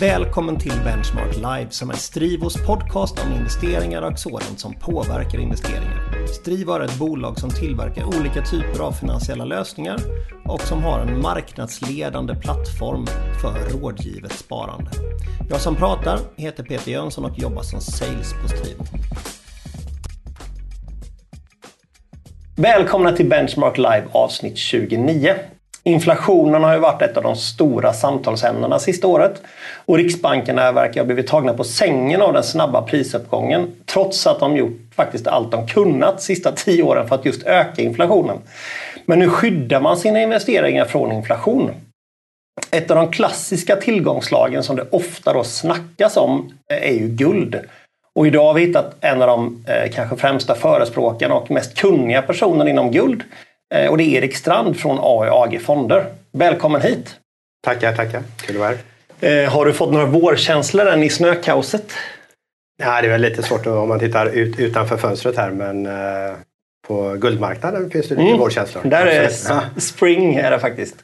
[0.00, 6.26] Välkommen till Benchmark Live som är Strivos podcast om investeringar och sådant som påverkar investeringar.
[6.26, 9.98] Strivo är ett bolag som tillverkar olika typer av finansiella lösningar
[10.44, 13.06] och som har en marknadsledande plattform
[13.42, 14.90] för rådgivet sparande.
[15.50, 18.84] Jag som pratar heter Peter Jönsson och jobbar som sales på Strivo.
[22.56, 25.34] Välkomna till Benchmark Live avsnitt 29.
[25.82, 29.42] Inflationen har ju varit ett av de stora samtalsämnena sista året
[29.86, 34.56] och Riksbankerna verkar ha blivit tagna på sängen av den snabba prisuppgången trots att de
[34.56, 38.38] gjort faktiskt allt de kunnat sista tio åren för att just öka inflationen.
[39.06, 41.70] Men nu skyddar man sina investeringar från inflation.
[42.70, 47.60] Ett av de klassiska tillgångslagen som det ofta då snackas om eh, är ju guld.
[48.14, 52.22] Och idag har vi hittat en av de eh, kanske främsta förespråkarna och mest kunniga
[52.22, 53.22] personerna inom guld.
[53.74, 56.06] Eh, och det är Erik Strand från AG Fonder.
[56.32, 57.16] Välkommen hit!
[57.64, 58.22] Tackar, tackar.
[58.36, 58.74] Kul att vara
[59.20, 59.44] här.
[59.44, 61.92] Eh, har du fått några vårkänslor än i snökaoset?
[62.82, 66.36] Ja, det är väl lite svårt om man tittar ut, utanför fönstret här men eh,
[66.88, 68.38] på guldmarknaden finns det lite mm.
[68.38, 68.84] vårkänslor.
[68.84, 70.96] Där är spring är det faktiskt.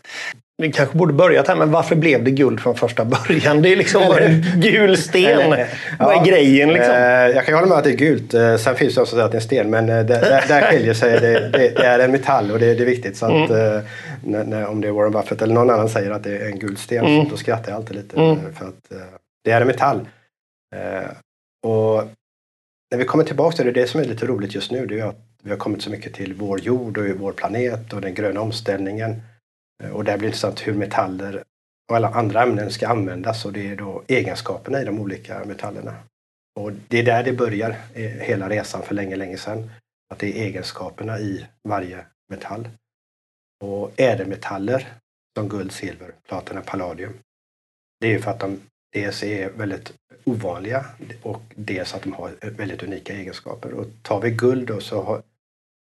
[0.63, 3.63] Vi kanske borde börjat här, men varför blev det guld från första början?
[3.63, 5.67] Det är liksom bara en gul sten.
[5.99, 6.95] Vad är grejen liksom?
[6.95, 8.35] Eh, jag kan hålla med att det är gult.
[8.35, 10.95] Eh, sen finns det också att det är en sten, men eh, där, där skiljer
[10.95, 11.21] sig.
[11.21, 13.17] Det, det, är en metall och det, det är viktigt.
[13.17, 13.85] Så att, mm.
[14.25, 16.59] när, när, om det är Warren Buffett eller någon annan säger att det är en
[16.59, 17.29] gul sten, mm.
[17.31, 18.21] då skrattar jag alltid lite.
[18.21, 18.55] Mm.
[18.55, 18.93] För att
[19.45, 20.01] det är en metall.
[21.67, 22.05] Och
[22.91, 25.05] när vi kommer tillbaka till det, det som är lite roligt just nu, det är
[25.05, 28.41] att vi har kommit så mycket till vår jord och vår planet och den gröna
[28.41, 29.23] omställningen.
[29.85, 31.45] Eh, och där blir det intressant hur metaller
[31.91, 35.95] och alla andra ämnen ska användas och det är då egenskaperna i de olika metallerna.
[36.61, 39.71] Och det är där det börjar, eh, hela resan för länge, länge sedan.
[40.13, 42.69] Att det är egenskaperna i varje metall.
[43.65, 44.87] Och ädelmetaller
[45.37, 47.13] som guld, silver, platina, palladium.
[48.01, 48.61] Det är ju för att de
[48.93, 49.93] dels är väldigt
[50.25, 50.85] ovanliga
[51.23, 53.73] och dels att de har väldigt unika egenskaper.
[53.73, 55.23] Och tar vi guld då så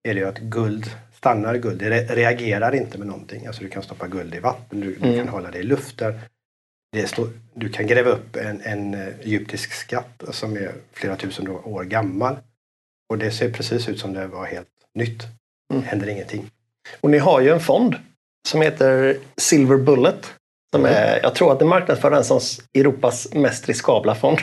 [0.03, 1.79] är det ju att guld stannar guld.
[1.79, 3.47] Det reagerar inte med någonting.
[3.47, 5.11] Alltså du kan stoppa guld i vatten, du, mm.
[5.11, 6.19] du kan hålla det i luften.
[6.91, 11.47] Det står, du kan gräva upp en, en eh, egyptisk skatt som är flera tusen
[11.49, 12.35] år gammal.
[13.09, 15.23] Och det ser precis ut som det var helt nytt.
[15.73, 15.83] Mm.
[15.83, 16.51] händer ingenting.
[17.01, 17.95] Och ni har ju en fond
[18.47, 20.33] som heter Silver Bullet.
[20.73, 20.93] Som mm.
[20.93, 22.39] är, jag tror att det marknadsför den som
[22.73, 24.37] Europas mest riskabla fond.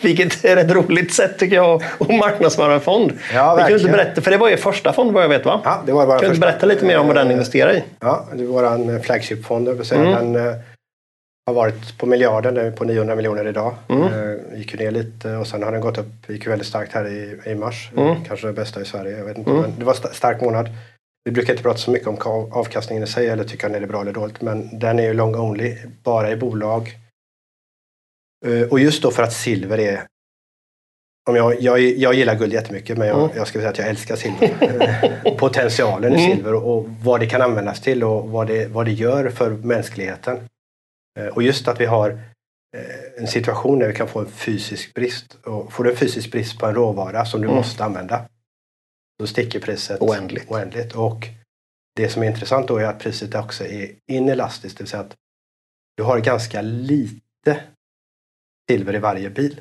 [0.00, 3.12] Vilket är ett roligt sätt tycker jag att marknadsföra en fond.
[3.34, 5.60] Ja, kan inte berätta, för det var er första fond vad jag vet va?
[5.64, 7.84] Ja, det var vår kan du berätta lite mer om vad den investerar i?
[8.00, 9.68] Ja, det var en flagship-fond.
[9.68, 10.32] Mm.
[10.32, 10.54] Den uh,
[11.46, 13.74] har varit på miljarden, den är på 900 miljoner idag.
[13.88, 14.02] Mm.
[14.02, 17.06] Uh, gick ju ner lite och sen har den gått upp, gick väldigt starkt här
[17.06, 17.90] i, i mars.
[17.96, 18.24] Mm.
[18.24, 19.50] Kanske det bästa i Sverige, jag vet inte.
[19.50, 19.62] Mm.
[19.62, 20.68] Men det var en stark månad.
[21.24, 24.00] Vi brukar inte prata så mycket om avkastningen i sig eller tycka den är bra
[24.00, 24.42] eller dåligt.
[24.42, 26.96] Men den är ju long only, bara i bolag.
[28.46, 30.06] Eh, och just då för att silver är
[31.28, 33.36] om jag, jag, jag gillar guld jättemycket men jag, mm.
[33.36, 35.36] jag ska säga att jag älskar silver.
[35.38, 36.36] Potentialen i mm.
[36.36, 40.48] silver och, vad det kan användas till och vad det, vad det gör för mänskligheten.
[41.18, 42.10] Eh, och just att vi har
[42.76, 45.36] eh, en situation där vi kan få en fysisk brist.
[45.44, 47.56] Och får du en fysisk brist på en råvara som du mm.
[47.56, 48.24] måste använda
[49.18, 50.50] då sticker priset oändligt.
[50.50, 50.92] oändligt.
[50.92, 51.28] Och
[51.96, 55.14] det som är intressant då är att priset också är inelastiskt, det vill säga att
[55.96, 57.60] du har ganska lite
[58.70, 59.60] silver i varje bil.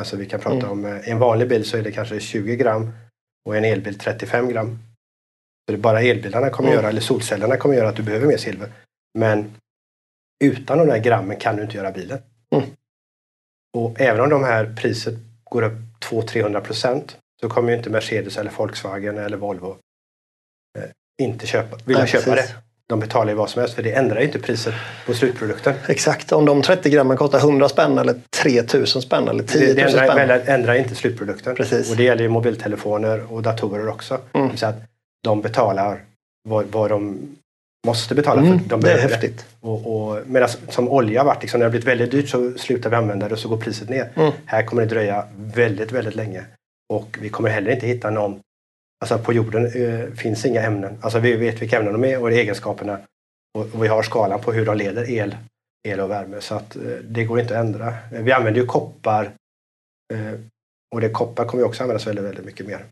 [0.00, 0.70] Alltså vi kan prata mm.
[0.70, 2.92] om, eh, i en vanlig bil så är det kanske 20 gram
[3.44, 4.78] och i en elbil 35 gram.
[5.66, 6.80] Så det bara elbilarna kommer mm.
[6.80, 8.72] göra, eller solcellerna kommer göra att du behöver mer silver.
[9.18, 9.56] Men
[10.44, 12.18] utan de här grammen kan du inte göra bilen.
[12.54, 12.70] Mm.
[13.76, 18.36] Och även om de här priset går upp 200-300 procent så kommer ju inte Mercedes
[18.38, 19.78] eller Volkswagen eller Volvo
[20.78, 20.90] eh,
[21.22, 22.50] inte köpa, vilja Nej, köpa precis.
[22.50, 22.69] det.
[22.90, 24.74] De betalar ju vad som helst för det ändrar ju inte priset
[25.06, 25.74] på slutprodukten.
[25.88, 29.74] Exakt, om de 30 grammen kostar 100 spänn eller 3000 spänn eller 10 000 det,
[29.74, 30.54] det ändrar, spänn.
[30.54, 31.54] ändrar inte slutprodukten.
[31.54, 31.90] Precis.
[31.90, 34.18] Och det gäller ju mobiltelefoner och datorer också.
[34.32, 34.56] Mm.
[34.56, 34.74] Så att
[35.24, 36.00] de betalar
[36.48, 37.18] vad, vad de
[37.86, 38.68] måste betala mm, för.
[38.68, 39.46] De det är häftigt.
[39.60, 42.90] Och, och, medan som olja varit, liksom, när det har blivit väldigt dyrt så slutar
[42.90, 44.08] vi använda det och så går priset ner.
[44.14, 44.32] Mm.
[44.44, 46.44] Här kommer det dröja väldigt, väldigt länge.
[46.92, 48.40] Och vi kommer heller inte hitta någon
[49.00, 50.98] Alltså på jorden eh, finns inga ämnen.
[51.00, 52.98] Alltså vi vet vilka ämnen de är och egenskaperna.
[53.58, 55.36] Och, och vi har skalan på hur de leder el,
[55.88, 56.40] el och värme.
[56.40, 57.88] Så att eh, det går inte att ändra.
[57.88, 59.24] Eh, vi använder ju koppar.
[60.12, 60.40] Eh,
[60.94, 62.84] och det koppar kommer ju också användas väldigt, väldigt mycket mer.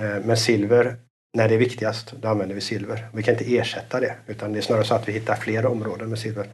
[0.00, 0.96] Eh, men silver,
[1.36, 3.08] när det är viktigast, då använder vi silver.
[3.12, 4.14] Vi kan inte ersätta det.
[4.26, 6.46] Utan det är snarare så att vi hittar fler områden med silver.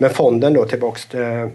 [0.00, 1.14] Men fonden då tillbaks.
[1.14, 1.50] Eh,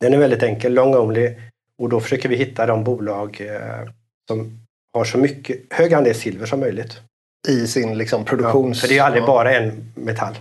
[0.00, 1.34] den är väldigt enkel, long only.
[1.78, 3.88] Och då försöker vi hitta de bolag eh,
[4.28, 4.65] som
[4.96, 7.00] har så mycket, hög andel silver som möjligt.
[7.48, 8.76] I sin liksom produktions...
[8.76, 10.34] Ja, för det är ju aldrig bara en metall.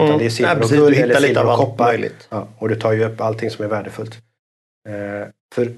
[0.00, 1.86] Utan det är silver Ja, och guld eller silver och koppar.
[1.86, 2.26] möjligt.
[2.30, 4.14] Ja, och du tar ju upp allting som är värdefullt.
[4.88, 5.72] Eh, för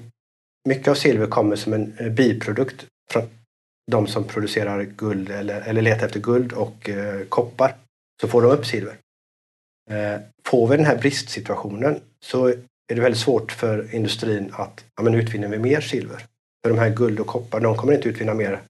[0.69, 3.23] mycket av silver kommer som en eh, biprodukt från
[3.91, 7.75] de som producerar guld eller, eller letar efter guld och eh, koppar.
[8.21, 8.95] Så får de upp silver.
[9.91, 15.03] Eh, får vi den här bristsituationen så är det väldigt svårt för industrin att ja,
[15.03, 16.25] men utvinna vi mer silver.
[16.63, 18.61] För de här guld och koppar, de kommer inte utvinna mer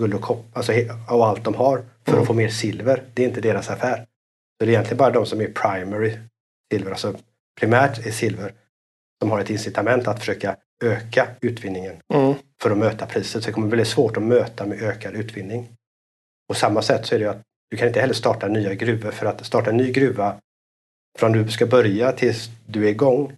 [0.00, 0.72] guld och koppar, alltså
[1.08, 2.20] av allt de har för Mm.
[2.20, 3.02] att få mer silver.
[3.14, 3.96] Det är inte deras affär.
[3.96, 4.04] Så
[4.58, 6.18] det är egentligen bara de som är primary
[6.72, 7.14] silver, alltså
[7.60, 8.52] primärt är silver,
[9.22, 12.34] som har ett incitament att försöka öka utvinningen Mm.
[12.62, 13.42] för att möta priset.
[13.42, 15.68] Så det kommer bli svårt att möta med ökad utvinning.
[16.48, 19.26] På samma sätt så är det att du kan inte heller starta nya gruvor för
[19.26, 20.40] att starta en ny gruva
[21.18, 23.36] från du ska börja tills du är igång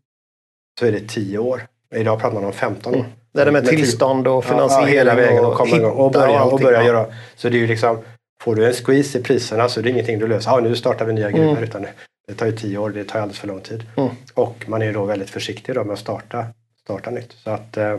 [0.80, 1.66] så är det 10 år.
[1.94, 2.98] Idag pratar man om 15 år.
[2.98, 3.10] Mm.
[3.32, 4.88] Det är det med tillstånd och finansiering.
[4.88, 6.86] Ja, hela vägen och komma igång och börja, och börja ja.
[6.86, 7.06] göra.
[7.36, 7.98] Så det är ju liksom,
[8.42, 10.50] får du en squeeze i priserna så är det ingenting du löser.
[10.50, 11.50] Ja, nu startar vi nya gruvor.
[11.50, 11.64] Mm.
[11.64, 11.86] Utan
[12.28, 13.86] det, tar ju 10 år, det tar alldeles för lång tid.
[13.96, 14.10] Mm.
[14.34, 16.46] Och man är ju då väldigt försiktig då med att starta,
[16.80, 17.32] starta nytt.
[17.32, 17.98] Så att, eh,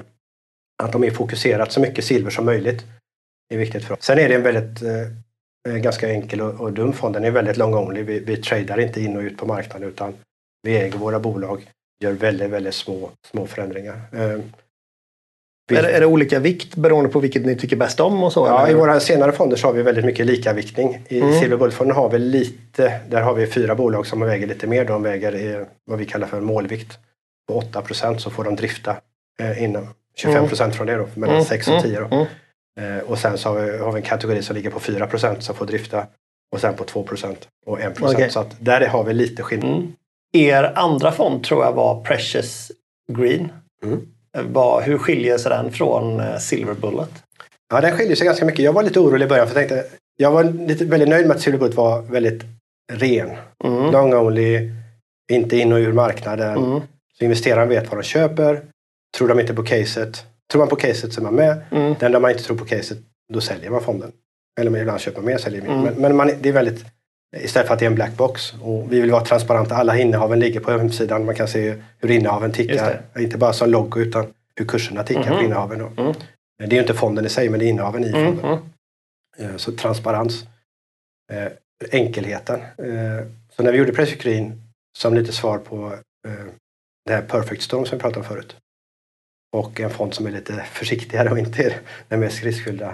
[0.83, 2.85] att de är fokuserat så mycket silver som möjligt
[3.53, 4.03] är viktigt för oss.
[4.03, 7.15] Sen är det en väldigt eh, ganska enkel och, och dum fond.
[7.15, 8.03] Den är väldigt long only.
[8.03, 10.13] Vi, vi tradar inte in och ut på marknaden utan
[10.63, 11.69] vi äger våra bolag,
[12.03, 14.01] gör väldigt, väldigt små, små förändringar.
[14.11, 14.39] Eh,
[15.77, 18.47] Är det, är det olika vikt beroende på vilket ni tycker bäst om och så?
[18.47, 18.71] Ja, eller?
[18.71, 21.01] i våra senare fonder så har vi väldigt mycket likaviktning.
[21.07, 21.39] I Mm.
[21.39, 24.85] Silver Bull-fonden har vi lite, där har vi fyra bolag som väger lite mer.
[24.85, 26.97] De väger eh, vad vi kallar för målvikt.
[27.47, 28.95] På 8% så får de drifta
[29.41, 29.87] eh, inom
[30.23, 32.05] 25% från det då, mellan Mm, 6 och 10 då.
[32.15, 32.25] mm.
[32.79, 35.55] Eh, och sen så har vi, har vi en kategori som ligger på 4% som
[35.55, 36.05] får drifta
[36.53, 37.35] och sen på 2%
[37.65, 38.29] och 1 Okej.
[38.29, 39.71] Så att där har vi lite skillnad.
[39.71, 39.91] Mm.
[40.33, 42.71] Er andra fond tror jag var Precious
[43.11, 43.51] Green.
[43.83, 44.01] Mm.
[44.43, 47.09] Vad, hur skiljer sig den från eh, Silver Bullet?
[47.73, 48.65] Ja, den skiljer sig ganska mycket.
[48.65, 51.35] Jag var lite orolig i början för jag tänkte, jag var lite, väldigt nöjd med
[51.35, 52.43] att Silver Bullet var väldigt
[52.91, 53.29] ren.
[53.63, 53.91] Mm.
[53.91, 54.71] Long only,
[55.31, 56.57] inte in och ur marknaden.
[56.57, 56.81] Mm.
[57.17, 58.61] Så investeraren vet vad de köper.
[59.17, 61.61] Tror de inte på caset, tror man på caset så är man med.
[61.71, 61.95] Mm.
[61.99, 62.97] Den där man inte tror på caset,
[63.33, 64.11] då säljer man fonden.
[64.59, 65.71] Eller man ibland köper man mer, säljer man.
[65.71, 65.83] Mm.
[65.83, 66.85] Men, men man, det är väldigt,
[67.37, 68.53] istället för att det är en black box.
[68.61, 69.75] Och vi vill vara transparenta.
[69.75, 71.25] Alla innehaven ligger på hemsidan.
[71.25, 73.01] Man kan se hur innehaven tickar.
[73.19, 75.45] Inte bara som loggo utan hur kurserna tickar på Mhm.
[75.45, 75.81] innehaven.
[75.81, 76.13] Mm.
[76.57, 78.25] Det är ju inte fonden i sig, men det är innehaven i Mm.
[78.25, 78.45] fonden.
[79.37, 79.51] Mm.
[79.51, 80.43] Eh, Så transparens.
[81.31, 81.47] Eh,
[81.91, 82.59] enkelheten.
[82.61, 84.61] Eh, så när vi gjorde Precious Green
[84.97, 85.95] som lite svar på
[87.05, 88.55] det här Perfect Storm som vi pratade om förut.
[89.57, 91.77] Och en fond som är lite försiktigare och inte är
[92.07, 92.93] den mest riskfyllda.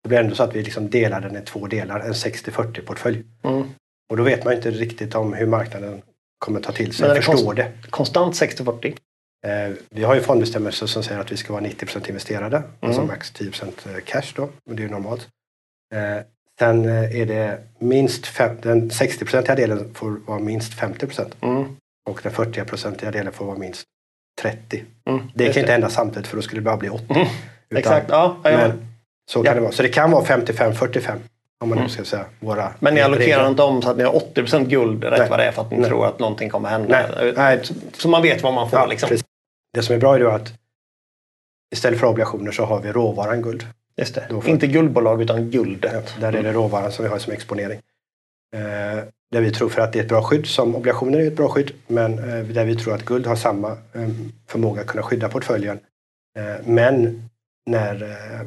[0.00, 2.80] Eh, det blir ändå så att vi liksom delar den i två delar, en 60-40
[2.86, 3.24] portfölj.
[3.42, 3.62] Mm.
[4.10, 6.02] Och då vet man inte riktigt om hur marknaden
[6.38, 7.72] kommer ta till sig, Men förstår det.
[7.90, 8.96] Konstant 60-40.
[9.46, 13.06] Eh, vi har ju fondbestämmelser som säger att vi ska vara 90% investerade, alltså Mm.
[13.14, 15.28] max 10% cash då, och det är ju normalt.
[15.94, 16.24] Eh,
[16.58, 21.06] sen eh, är det minst fem, den 60-procentiga delen får vara minst 50
[21.40, 21.76] Mm.
[22.10, 23.82] och den 40-procentiga delen får vara minst
[24.42, 24.84] 30.
[25.10, 25.22] Mm.
[25.34, 27.04] Det kan inte hända samtidigt för då skulle det bara bli 80.
[27.14, 27.20] Mm.
[27.20, 28.36] Utan- Exakt, ja.
[28.44, 28.86] Men
[29.30, 29.54] så kan Ja.
[29.54, 29.72] det vara.
[29.72, 31.18] Så det kan vara 55-45
[31.60, 31.88] om man nu Mm.
[31.90, 35.18] ska säga våra Men ni allokerar inte om så att ni har 80% guld rätt
[35.18, 35.30] Nej.
[35.30, 35.88] vad det är för att ni Nej.
[35.88, 36.88] tror att någonting kommer hända.
[37.18, 37.32] Nej.
[37.36, 37.58] Nej.
[37.62, 38.78] Så, så man vet vad man får.
[38.78, 39.08] Ja, liksom.
[39.74, 40.52] Det som är bra är då att
[41.74, 43.66] istället för obligationer så har vi råvaran guld.
[43.96, 44.26] Just det.
[44.28, 46.14] Får- Inte guldbolag utan Ja, guldet.
[46.20, 47.80] där är det råvaran som vi har som exponering.
[48.56, 51.36] Eh, där vi tror för att det är ett bra skydd, som obligationer är ett
[51.36, 54.08] bra skydd, men eh, där vi tror att guld har samma eh,
[54.46, 55.78] förmåga att kunna skydda portföljen.
[56.38, 57.22] Eh, men
[57.66, 58.46] när, eh,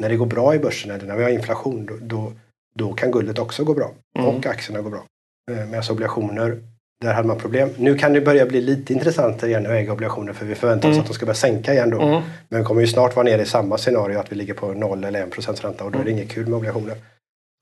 [0.00, 2.32] när det går bra i börsen eller när vi har inflation, då, då,
[2.74, 3.90] då kan guldet också gå bra.
[4.18, 4.28] Mm.
[4.28, 5.04] Och aktierna går bra.
[5.50, 6.58] Eh, Medan obligationer,
[7.00, 7.68] där hade man problem.
[7.76, 10.92] Nu kan det börja bli lite intressant igen att äga obligationer för vi förväntar oss
[10.94, 11.00] Mm.
[11.00, 12.00] att de ska börja sänka igen då.
[12.02, 12.22] Mm.
[12.48, 15.04] Men vi kommer ju snart vara nere i samma scenario att vi ligger på 0
[15.04, 16.96] eller 1 procents ränta och då är det inget kul med obligationer.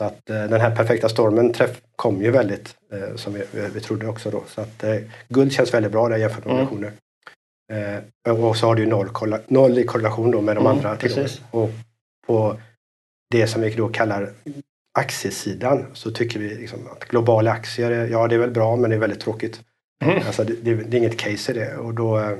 [0.00, 3.42] Så att eh, den här perfekta stormen träff, kom ju väldigt eh, som vi,
[3.74, 4.42] vi, trodde också då.
[4.48, 4.84] Så att
[5.28, 6.66] guld känns väldigt bra där jämfört med Mm.
[6.68, 6.92] obligationer.
[7.72, 9.08] Eh, och så har du ju noll,
[9.48, 11.28] noll i korrelation då med de Mm, andra tillgångarna.
[11.50, 11.70] Och
[12.28, 12.60] på
[13.30, 14.32] det som vi då kallar
[14.98, 18.96] aktiesidan så tycker vi liksom att globala aktier, ja det är väl bra men det
[18.96, 19.60] är väldigt tråkigt.
[20.04, 20.26] Mm.
[20.26, 21.76] Alltså det, det, det är inget case i det.
[21.76, 22.38] Och då, eh,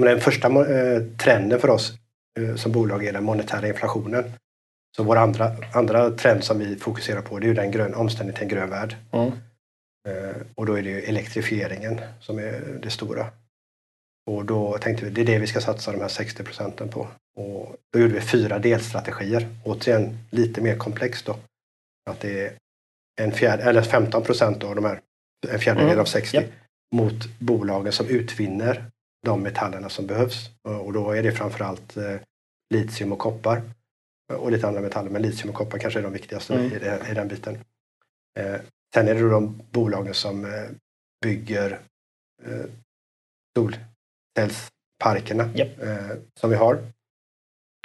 [0.00, 1.92] den första eh, trenden för oss
[2.40, 4.24] eh, som bolag är den monetära inflationen.
[4.96, 8.34] Så vår andra, andra trend som vi fokuserar på det är ju den grön, omställningen
[8.34, 8.96] till en grön värld.
[9.12, 9.32] Mm.
[10.08, 13.26] Eh, och då är det ju elektrifieringen som är det stora.
[14.26, 17.08] Och då tänkte vi det är det vi ska satsa de här 60 procenten på.
[17.36, 19.48] Och då gjorde vi fyra delstrategier.
[19.64, 21.36] Återigen lite mer komplext då.
[22.10, 22.52] Att det är
[23.20, 25.00] en fjärde, eller 15 procent av de här,
[25.48, 26.00] en fjärdedel Mm.
[26.00, 26.46] av 60 Japp.
[26.94, 28.84] mot bolagen som utvinner
[29.26, 30.50] de metallerna som behövs.
[30.62, 32.16] Och och då är det framförallt eh,
[32.74, 33.62] litium och koppar.
[34.32, 35.10] och lite andra metaller.
[35.10, 36.72] Men litium och koppar kanske är de viktigaste mm.
[36.72, 37.58] i, det, i den biten.
[38.38, 38.60] Eh,
[38.94, 40.70] sen är det då de bolagen som eh,
[41.22, 41.80] bygger
[42.44, 42.66] eh,
[44.48, 45.82] solcellsparkerna yep.
[45.82, 46.78] eh, som vi har.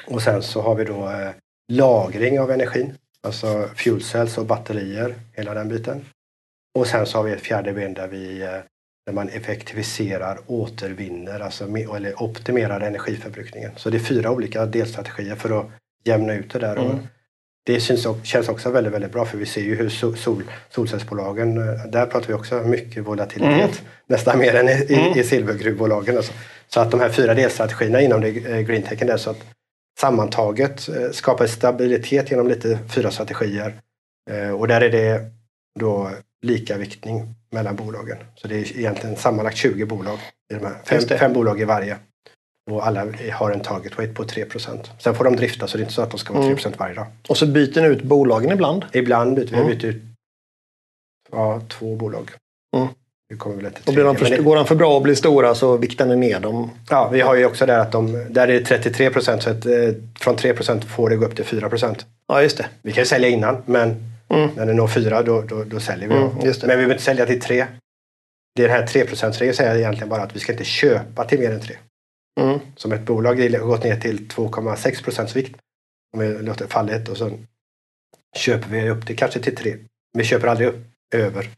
[0.08, 1.32] Och sen så har vi då eh,
[1.72, 2.94] lagring av energin.
[3.22, 6.06] Alltså fuel cells och batterier, hela den biten.
[6.80, 8.60] Och sen så har vi ett fjärde ben där vi eh,
[9.06, 13.72] där man effektiviserar, återvinner, alltså, eller optimerar energiförbrukningen.
[13.76, 15.68] Så det är fyra olika delstrategier för att
[16.04, 16.76] jämna ut det där.
[16.76, 17.08] Mm.
[17.66, 21.86] Det känns, känns också väldigt, väldigt bra för vi ser ju hur sol, solcellsbolagen, eh,
[21.86, 23.82] där pratar vi också mycket volatilitet.
[23.82, 23.92] Mm.
[24.08, 25.20] Nästan mer än i, mm.
[25.20, 26.18] i silvergruvbolagen.
[26.18, 26.34] Alltså.
[26.68, 29.44] Så att de här fyra delstrategierna inom det, eh, greentechen är så att
[30.00, 33.74] sammantaget eh, skapar stabilitet genom lite fyra strategier.
[34.58, 35.22] Och där är det
[35.80, 38.18] då likaviktning mellan bolagen.
[38.36, 40.20] Så det är egentligen sammanlagt 20 bolag.
[40.52, 40.76] I de här.
[40.86, 41.98] Fem, fem bolag i varje.
[42.72, 45.84] Och alla har en target weight på 3% Sen får de drifta så det är
[45.84, 46.78] inte så att de ska vara 3 mm.
[46.78, 47.08] varje dag.
[47.28, 48.86] Och så byter ni ut bolagen ibland?
[48.94, 49.58] Ibland byter vi.
[49.58, 49.68] Mm.
[49.68, 50.04] Byter ut
[51.32, 52.32] ja, två bolag.
[52.78, 52.88] Mm.
[53.30, 55.78] Vi kommer väl och blir de för, går de för bra och blir stora så
[55.78, 56.72] viktar ni ner dem?
[56.90, 59.66] Ja, vi har ju också där att de, där är det 33 procent så att,
[59.66, 59.74] eh,
[60.20, 62.06] från 3 procent får det gå upp till 4 procent.
[62.28, 62.66] Ja, just det.
[62.82, 63.96] Vi kan ju sälja innan men
[64.30, 64.50] mm.
[64.56, 66.16] när det når 4 då, då, då säljer vi.
[66.16, 67.66] Mm, men vi behöver inte sälja till 3.
[68.56, 71.40] Det är den här 3 regeln säger egentligen bara att vi ska inte köpa till
[71.40, 71.76] mer än 3.
[72.40, 72.60] Mm.
[72.76, 75.56] Som ett bolag gått ner till 2,6 procents vikt.
[76.14, 77.32] Om vi låter fallet och så
[78.36, 79.78] köper vi upp det kanske till 3.
[80.18, 81.50] Vi köper aldrig upp över.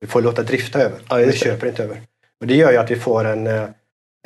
[0.00, 1.00] Vi får låta drifta över.
[1.08, 2.00] Ja, vi köper inte över.
[2.40, 3.68] Och det gör ju att vi får en, eh,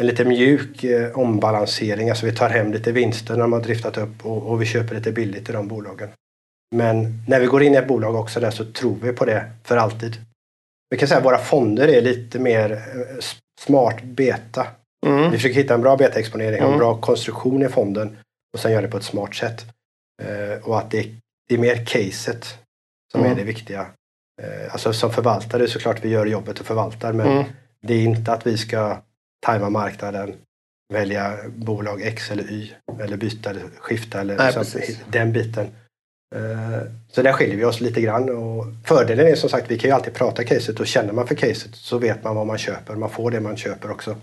[0.00, 2.10] en lite mjuk eh, ombalansering.
[2.10, 4.94] Alltså vi tar hem lite vinster när de har driftat upp och, och vi köper
[4.94, 6.08] lite billigt i de bolagen.
[6.76, 9.50] Men när vi går in i ett bolag också där så tror vi på det
[9.64, 10.16] för alltid.
[10.90, 13.18] Vi kan säga att våra fonder är lite mer eh,
[13.60, 14.66] smart beta.
[15.06, 15.30] Mm.
[15.30, 16.72] Vi försöker hitta en bra beta-exponering, mm.
[16.72, 18.16] en bra konstruktion i fonden
[18.52, 19.66] och sen göra det på ett smart sätt.
[20.22, 21.06] Eh, och att det är,
[21.48, 22.58] det är mer caset
[23.12, 23.32] som mm.
[23.32, 23.86] är det viktiga.
[24.42, 27.44] Eh, alltså som förvaltare såklart vi gör jobbet och förvaltar men mm.
[27.86, 29.02] det är inte att vi ska
[29.46, 30.34] tajma marknaden,
[30.92, 34.78] välja bolag X eller Y eller byta eller skifta eller Nej, så,
[35.10, 35.66] den biten.
[36.36, 38.30] Eh, så där skiljer vi oss lite grann.
[38.30, 41.34] Och fördelen är som sagt, vi kan ju alltid prata caset och känner man för
[41.34, 42.94] caset så vet man vad man köper.
[42.94, 44.16] Man får det man köper också.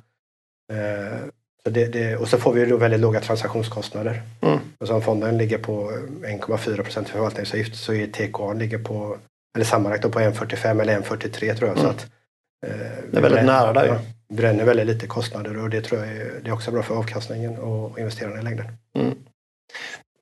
[0.74, 1.20] Eh,
[1.64, 4.22] så det, det, och så får vi då väldigt låga transaktionskostnader.
[4.42, 4.60] Mm.
[4.80, 9.18] Och som fonden ligger på 1,4 procent förvaltningsavgift så är TKA ligger på,
[9.56, 11.78] eller sammanlagt på 1,45 eller 1,43 tror jag.
[11.78, 11.84] Mm.
[11.84, 12.08] Så att,
[12.68, 12.78] eh,
[13.12, 13.90] det är väldigt nära där ju.
[13.90, 14.00] Ja,
[14.34, 17.58] bränner väldigt lite kostnader och det tror jag är, det är också bra för avkastningen
[17.58, 18.66] och investerarna i längden.
[18.96, 19.14] Mm.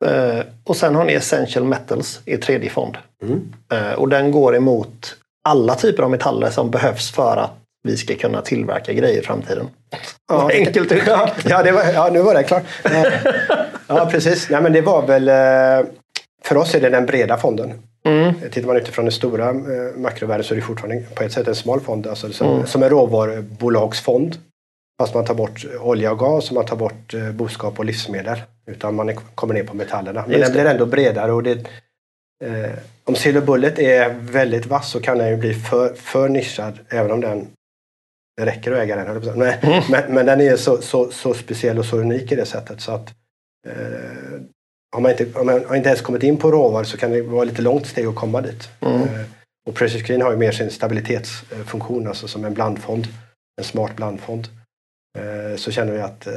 [0.05, 2.97] Eh, och sen har ni Essential Metals i tredje fond.
[3.23, 3.53] Mm.
[3.71, 8.15] Eh, och den går emot alla typer av metaller som behövs för att vi ska
[8.15, 9.67] kunna tillverka grejer i framtiden.
[10.27, 11.07] Ja, Enkelt uttryckt.
[11.45, 12.63] Ja, det var, ja, nu var det klart.
[13.87, 14.49] Ja, precis.
[14.49, 15.27] Ja, men det var väl...
[15.27, 15.91] Eh,
[16.43, 17.73] för oss är det den breda fonden.
[18.05, 18.33] Mm.
[18.51, 19.53] Tittar man utifrån den stora
[19.95, 22.07] makrovärlden så är det fortfarande på ett sätt en smal fond.
[22.07, 22.67] Alltså som, mm.
[22.67, 24.37] som en råvarubolagsfond.
[24.99, 28.37] Fast man tar bort olja och gas och man tar bort boskap och livsmedel.
[28.67, 30.23] Utan man kommer ner på metallerna.
[30.27, 31.31] Men den blir ändå bredare.
[31.31, 31.51] Och det,
[32.43, 32.71] eh,
[33.03, 37.11] om Silver Bullet är väldigt vass så kan den ju bli för, för nischad även
[37.11, 37.47] om den
[38.37, 39.37] det räcker att äga den.
[39.37, 39.83] Men, mm.
[39.89, 42.91] men, men, den är så, så, så speciell och så unik i det sättet så
[42.91, 43.13] att
[43.67, 44.41] eh,
[44.91, 47.43] har, man inte, om man inte ens kommit in på råvaror så kan det vara
[47.43, 48.69] lite långt steg att komma dit.
[48.79, 49.01] Mm.
[49.01, 49.25] Eh,
[49.67, 53.07] och Precious Green har ju mer sin stabilitetsfunktion, alltså som en blandfond.
[53.57, 54.47] En smart blandfond.
[55.17, 56.33] Eh, så känner vi att eh,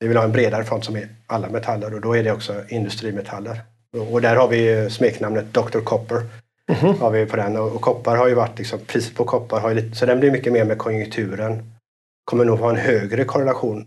[0.00, 2.64] vi vill ha en bredare front som är alla metaller och då är det också
[2.68, 3.60] industrimetaller.
[4.10, 5.80] Och där har vi smeknamnet Dr.
[5.80, 6.22] Copper.
[6.72, 7.00] Mm -hmm.
[7.00, 7.56] har vi på den.
[7.56, 10.30] Och, koppar har ju varit, liksom, priset på koppar har ju lite, så den blir
[10.30, 11.62] mycket mer med konjunkturen.
[12.24, 13.86] Kommer nog ha en högre korrelation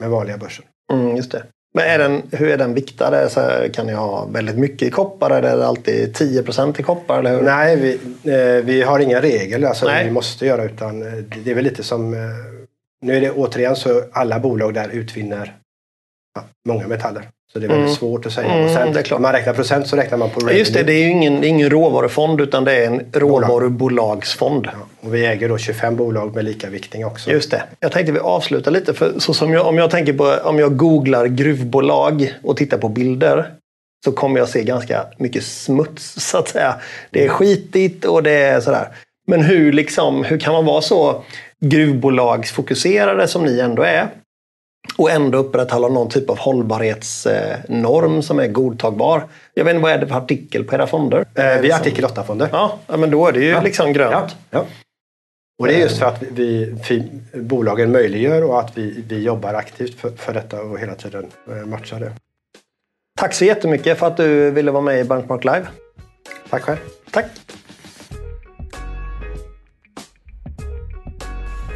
[0.00, 0.64] med vanliga börsen.
[0.92, 1.42] Mm, just det.
[1.74, 3.28] Men är den, hur är den viktad?
[3.28, 3.40] Så
[3.72, 7.18] kan ni ha väldigt mycket i koppar eller är det alltid 10% i koppar?
[7.18, 7.42] Eller hur?
[7.42, 7.92] Nej, vi,
[8.32, 10.04] eh, vi har inga regler alltså Nej.
[10.04, 12.20] vi måste göra utan eh, det är väl lite som eh,
[13.02, 15.56] nu är det återigen så alla bolag där utvinner
[16.34, 17.28] ja, många metaller.
[17.52, 17.96] Så det är väldigt mm.
[17.96, 18.52] svårt att säga.
[18.52, 20.58] Mm, sen, om man räknar procent så räknar man på revenue.
[20.58, 24.68] Just det, det är ju ingen, ingen råvarufond utan det är en råvarubolagsfond.
[24.72, 27.30] Ja, och vi äger då 25 bolag med lika viktning också.
[27.30, 27.62] Just det.
[27.80, 28.94] Jag tänkte vi avslutar lite.
[28.94, 32.88] För så som jag, om jag tänker på om jag googlar gruvbolag och tittar på
[32.88, 33.50] bilder
[34.04, 36.74] så kommer jag se ganska mycket smuts så att säga.
[37.10, 38.88] Det är skitigt och det är sådär.
[39.26, 41.24] Men hur, liksom, hur kan man vara så
[41.60, 44.08] gruvbolagsfokuserade som ni ändå är
[44.96, 49.28] och ändå upprätthålla någon typ av hållbarhetsnorm som är godtagbar.
[49.54, 51.18] Jag vet inte, vad är det för artikel på era fonder?
[51.34, 52.48] Eh, vi är artikel 8-fonder.
[52.52, 53.62] Ja, men då är det ju ja.
[53.62, 54.36] liksom grönt.
[54.50, 54.66] Ja, ja.
[55.60, 59.54] Och det är just för att vi, vi, bolagen möjliggör och att vi, vi jobbar
[59.54, 62.12] aktivt för, för detta och hela tiden eh, matchar det.
[63.18, 65.66] Tack så jättemycket för att du ville vara med i Bankmark Live.
[66.50, 66.78] Tack själv.
[67.10, 67.26] Tack.